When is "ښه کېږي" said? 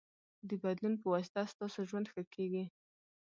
2.13-2.63